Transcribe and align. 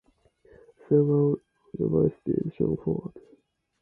Several 0.89 1.37
revised 1.77 2.27
editions 2.27 2.79
followed. 2.83 3.13